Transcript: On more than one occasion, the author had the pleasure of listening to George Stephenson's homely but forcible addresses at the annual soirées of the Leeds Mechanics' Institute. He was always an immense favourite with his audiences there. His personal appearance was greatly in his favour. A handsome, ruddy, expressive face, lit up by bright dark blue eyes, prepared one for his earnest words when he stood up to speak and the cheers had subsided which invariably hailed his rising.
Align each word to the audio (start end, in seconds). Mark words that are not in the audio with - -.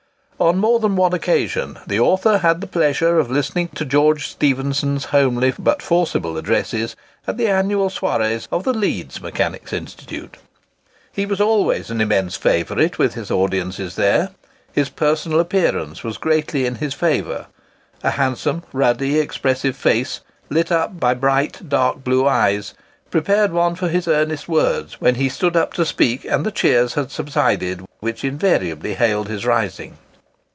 On 0.41 0.57
more 0.57 0.79
than 0.79 0.95
one 0.95 1.13
occasion, 1.13 1.77
the 1.85 1.99
author 1.99 2.39
had 2.39 2.61
the 2.61 2.65
pleasure 2.67 3.19
of 3.19 3.29
listening 3.29 3.67
to 3.75 3.85
George 3.85 4.27
Stephenson's 4.27 5.05
homely 5.05 5.53
but 5.59 5.83
forcible 5.83 6.35
addresses 6.35 6.95
at 7.27 7.37
the 7.37 7.45
annual 7.47 7.89
soirées 7.91 8.47
of 8.51 8.63
the 8.63 8.73
Leeds 8.73 9.21
Mechanics' 9.21 9.71
Institute. 9.71 10.37
He 11.13 11.27
was 11.27 11.39
always 11.39 11.91
an 11.91 12.01
immense 12.01 12.35
favourite 12.37 12.97
with 12.97 13.13
his 13.13 13.29
audiences 13.29 13.95
there. 13.95 14.31
His 14.73 14.89
personal 14.89 15.39
appearance 15.39 16.03
was 16.03 16.17
greatly 16.17 16.65
in 16.65 16.73
his 16.77 16.95
favour. 16.95 17.45
A 18.01 18.09
handsome, 18.09 18.63
ruddy, 18.73 19.19
expressive 19.19 19.75
face, 19.75 20.21
lit 20.49 20.71
up 20.71 20.99
by 20.99 21.13
bright 21.13 21.69
dark 21.69 22.03
blue 22.03 22.25
eyes, 22.27 22.73
prepared 23.11 23.51
one 23.51 23.75
for 23.75 23.89
his 23.89 24.07
earnest 24.07 24.49
words 24.49 24.99
when 24.99 25.13
he 25.15 25.29
stood 25.29 25.55
up 25.55 25.71
to 25.73 25.85
speak 25.85 26.25
and 26.25 26.43
the 26.43 26.51
cheers 26.51 26.95
had 26.95 27.11
subsided 27.11 27.85
which 27.99 28.23
invariably 28.23 28.95
hailed 28.95 29.27
his 29.27 29.45
rising. 29.45 29.99